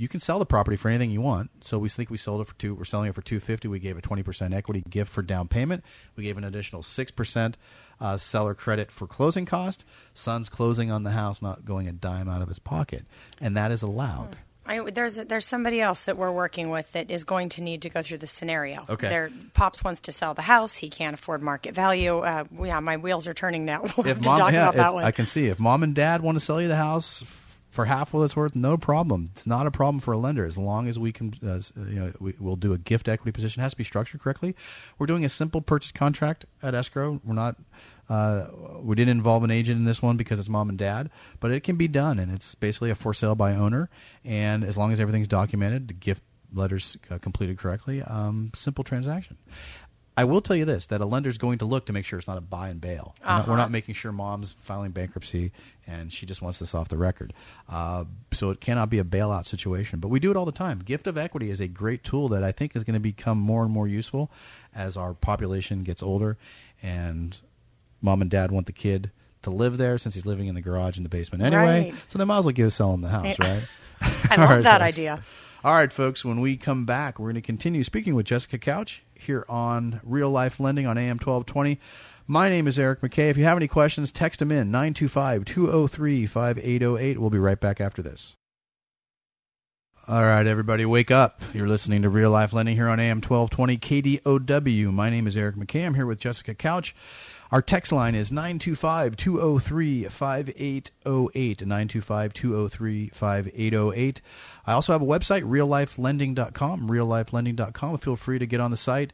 [0.00, 1.50] you can sell the property for anything you want.
[1.62, 2.74] So we think we sold it for two.
[2.74, 3.68] We're selling it for two fifty.
[3.68, 5.84] We gave a twenty percent equity gift for down payment.
[6.16, 7.58] We gave an additional six percent
[8.00, 9.84] uh, seller credit for closing cost.
[10.14, 13.04] Son's closing on the house, not going a dime out of his pocket,
[13.42, 14.38] and that is allowed.
[14.70, 17.90] I, there's there's somebody else that we're working with that is going to need to
[17.90, 18.85] go through the scenario.
[18.88, 19.09] Okay.
[19.09, 20.76] Their pops wants to sell the house.
[20.76, 22.18] He can't afford market value.
[22.18, 23.80] Uh, yeah, my wheels are turning now.
[23.96, 25.04] We'll If to mom, talk yeah, about that one.
[25.04, 27.24] I can see if mom and dad want to sell you the house
[27.70, 29.30] for half what it's worth, no problem.
[29.33, 31.35] It's not a problem for a lender as long as we can.
[31.42, 33.61] Uh, you know, we, we'll do a gift equity position.
[33.61, 34.54] It has to be structured correctly.
[34.98, 37.20] We're doing a simple purchase contract at escrow.
[37.24, 37.56] We're not.
[38.10, 38.46] Uh,
[38.82, 41.60] we didn't involve an agent in this one because it's mom and dad, but it
[41.60, 43.88] can be done, and it's basically a for sale by owner.
[44.24, 49.36] And as long as everything's documented, the gift letters uh, completed correctly, um, simple transaction.
[50.16, 52.28] I will tell you this: that a lender's going to look to make sure it's
[52.28, 53.14] not a buy and bail.
[53.22, 55.52] We're, not, we're not making sure mom's filing bankruptcy
[55.86, 57.32] and she just wants this off the record.
[57.68, 59.98] Uh, so it cannot be a bailout situation.
[59.98, 60.80] But we do it all the time.
[60.80, 63.64] Gift of equity is a great tool that I think is going to become more
[63.64, 64.30] and more useful
[64.74, 66.38] as our population gets older,
[66.82, 67.38] and
[68.00, 69.10] mom and dad want the kid
[69.42, 71.90] to live there since he's living in the garage in the basement anyway.
[71.90, 71.94] Right.
[72.08, 73.62] So they might as well give sell him the house, right?
[74.30, 74.98] I love right, that folks.
[74.98, 75.22] idea.
[75.62, 79.02] All right, folks, when we come back, we're going to continue speaking with Jessica Couch
[79.14, 81.78] here on Real Life Lending on AM 1220.
[82.26, 83.28] My name is Eric McKay.
[83.28, 87.18] If you have any questions, text them in 925 203 5808.
[87.20, 88.36] We'll be right back after this.
[90.08, 91.40] All right, everybody, wake up.
[91.52, 93.76] You're listening to Real Life Lending here on AM 1220
[94.22, 94.92] KDOW.
[94.92, 95.84] My name is Eric McKay.
[95.84, 96.94] I'm here with Jessica Couch.
[97.52, 101.60] Our text line is 925 203 5808.
[101.62, 104.22] 925 203 5808.
[104.66, 106.88] I also have a website, reallifelending.com.
[106.88, 107.98] Reallifelending.com.
[107.98, 109.12] Feel free to get on the site.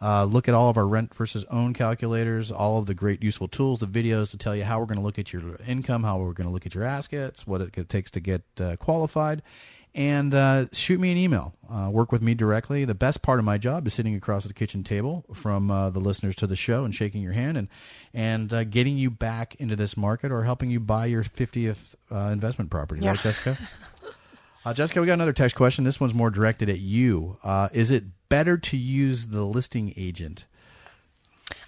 [0.00, 3.46] Uh, look at all of our rent versus own calculators, all of the great useful
[3.46, 6.18] tools, the videos to tell you how we're going to look at your income, how
[6.18, 9.42] we're going to look at your assets, what it takes to get uh, qualified.
[9.94, 11.54] And uh, shoot me an email.
[11.70, 12.84] Uh, work with me directly.
[12.84, 16.00] The best part of my job is sitting across the kitchen table from uh, the
[16.00, 17.68] listeners to the show and shaking your hand and
[18.14, 22.30] and uh, getting you back into this market or helping you buy your 50th uh,
[22.32, 23.02] investment property.
[23.02, 23.10] Yeah.
[23.10, 23.58] Right, Jessica?
[24.64, 25.82] Uh, Jessica, we got another text question.
[25.84, 27.36] This one's more directed at you.
[27.42, 30.46] Uh, is it better to use the listing agent?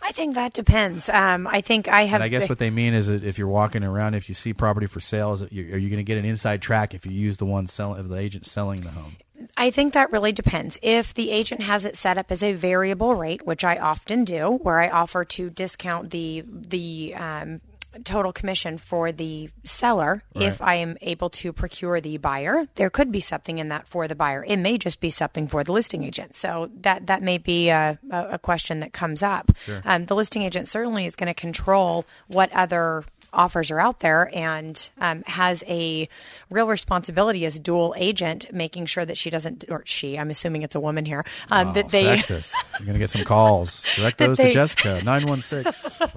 [0.04, 1.08] I think that depends.
[1.08, 2.20] Um, I think I have.
[2.20, 4.52] And I guess what they mean is that if you're walking around, if you see
[4.52, 7.12] property for sale, is it, are you going to get an inside track if you
[7.12, 9.16] use the one selling, the agent selling the home?
[9.56, 10.78] I think that really depends.
[10.82, 14.58] If the agent has it set up as a variable rate, which I often do,
[14.62, 17.62] where I offer to discount the the um,
[18.04, 23.12] total commission for the seller if I am able to procure the buyer, there could
[23.12, 24.44] be something in that for the buyer.
[24.46, 26.34] It may just be something for the listing agent.
[26.34, 29.52] So that that may be a, a question that comes up.
[29.84, 34.30] Um, the listing agent certainly is going to control what other offers are out there
[34.34, 36.08] and um, has a
[36.50, 40.74] real responsibility as dual agent, making sure that she doesn't, or she, I'm assuming it's
[40.74, 42.54] a woman here, um, that they Sexist.
[42.78, 43.84] You're going to get some calls.
[43.96, 46.08] Direct those they- to Jessica, 916.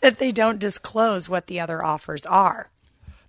[0.00, 2.68] that they don't disclose what the other offers are.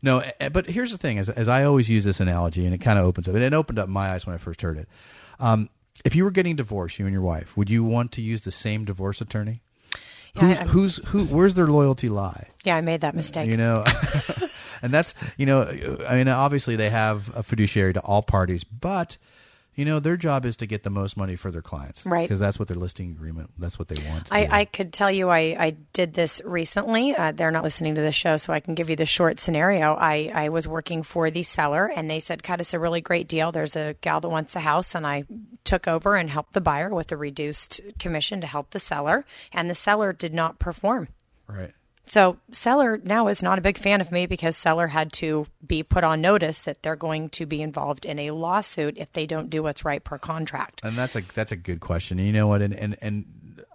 [0.01, 0.21] No,
[0.51, 3.05] but here's the thing: as, as I always use this analogy, and it kind of
[3.05, 4.89] opens up, and it opened up my eyes when I first heard it.
[5.39, 5.69] Um,
[6.03, 8.51] if you were getting divorced, you and your wife, would you want to use the
[8.51, 9.61] same divorce attorney?
[10.35, 11.25] Yeah, Who's, who's who?
[11.25, 12.47] Where's their loyalty lie?
[12.63, 13.49] Yeah, I made that mistake.
[13.49, 13.83] You know,
[14.81, 15.61] and that's you know,
[16.07, 19.17] I mean, obviously they have a fiduciary to all parties, but
[19.75, 22.23] you know, their job is to get the most money for their clients, Right.
[22.27, 23.49] Because that's what their listing agreement.
[23.57, 24.31] That's what they want.
[24.31, 24.47] I.
[24.51, 27.15] I could tell you I, I did this recently.
[27.15, 29.93] Uh, they're not listening to the show, so I can give you the short scenario.
[29.95, 33.27] I, I was working for the seller, and they said, Cut, it's a really great
[33.27, 33.51] deal.
[33.51, 35.23] There's a gal that wants the house, and I
[35.63, 39.69] took over and helped the buyer with a reduced commission to help the seller, and
[39.69, 41.07] the seller did not perform.
[41.47, 41.71] right.
[42.07, 45.83] So seller now is not a big fan of me because seller had to be
[45.83, 49.49] put on notice that they're going to be involved in a lawsuit if they don't
[49.49, 50.81] do what's right per contract.
[50.83, 52.19] And that's a that's a good question.
[52.19, 52.61] And you know what?
[52.61, 53.25] And and and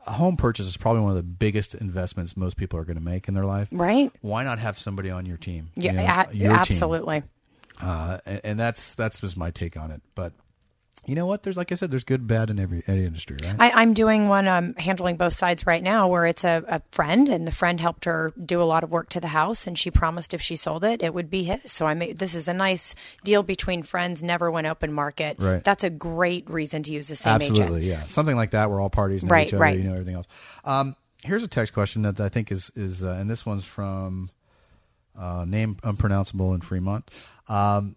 [0.06, 3.02] a home purchase is probably one of the biggest investments most people are going to
[3.02, 3.68] make in their life.
[3.72, 4.12] Right?
[4.20, 5.70] Why not have somebody on your team?
[5.74, 6.58] Yeah, You know, a- your team.
[6.60, 7.22] absolutely.
[7.80, 10.02] Uh, and, and that's that's just my take on it.
[10.14, 10.32] But
[11.08, 11.42] you know what?
[11.42, 13.56] There's like I said, there's good, bad in every any industry, right?
[13.58, 17.28] I, I'm doing one, I'm handling both sides right now, where it's a, a friend,
[17.30, 19.90] and the friend helped her do a lot of work to the house, and she
[19.90, 21.72] promised if she sold it, it would be his.
[21.72, 22.94] So I made this is a nice
[23.24, 25.38] deal between friends, never went open market.
[25.38, 25.64] Right.
[25.64, 28.00] That's a great reason to use the same Absolutely, agent.
[28.00, 28.00] yeah.
[28.02, 29.78] Something like that where all parties know Right, each other, right.
[29.78, 30.28] you know everything else.
[30.64, 30.94] Um,
[31.24, 34.30] here's a text question that I think is is, uh, and this one's from
[35.18, 37.10] uh, name unpronounceable in Fremont.
[37.48, 37.96] Um,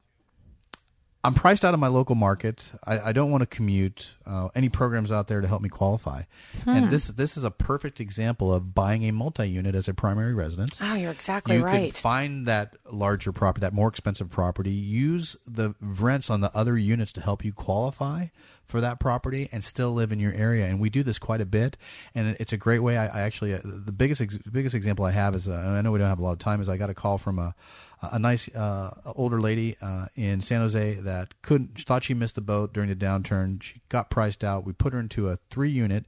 [1.24, 2.72] I'm priced out of my local market.
[2.86, 4.10] I, I don't want to commute.
[4.26, 6.24] Uh, any programs out there to help me qualify?
[6.66, 10.80] And this this is a perfect example of buying a multi-unit as a primary residence.
[10.82, 11.94] Oh, you're exactly you right.
[11.94, 17.12] find that larger property, that more expensive property, use the rents on the other units
[17.14, 18.28] to help you qualify
[18.72, 20.66] for that property and still live in your area.
[20.66, 21.78] And we do this quite a bit,
[22.16, 22.98] and it's a great way.
[22.98, 25.92] I, I actually uh, the biggest ex- biggest example I have is, uh, I know
[25.92, 27.54] we don't have a lot of time, is I got a call from a
[28.02, 32.42] a nice uh, older lady uh, in San Jose that couldn't thought she missed the
[32.42, 33.62] boat during the downturn.
[33.62, 34.66] She got priced out.
[34.66, 36.06] We put her into a three unit.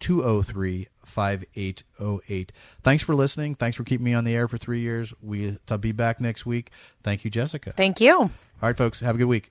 [0.00, 2.48] 925-203-5808.
[2.82, 3.56] Thanks for listening.
[3.56, 5.12] Thanks for keeping me on the air for three years.
[5.20, 6.70] We will be back next week.
[7.02, 7.72] Thank you, Jessica.
[7.72, 8.14] Thank you.
[8.14, 8.30] All
[8.62, 9.00] right, folks.
[9.00, 9.50] Have a good week.